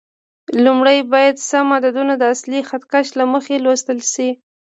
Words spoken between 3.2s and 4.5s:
مخې لوستل شي.